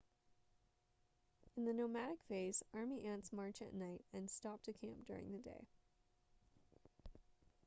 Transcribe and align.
in 1.55 1.65
the 1.65 1.73
nomadic 1.73 2.23
phase 2.23 2.63
army 2.73 3.05
ants 3.05 3.31
march 3.31 3.61
at 3.61 3.71
night 3.75 4.03
and 4.11 4.31
stop 4.31 4.59
to 4.63 4.73
camp 4.73 5.05
during 5.05 5.31
the 5.31 5.37
day 5.37 5.67